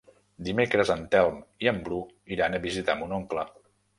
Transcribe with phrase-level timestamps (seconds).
[0.45, 2.01] Dimecres en Telm i en Bru
[2.37, 3.47] iran a visitar mon oncle.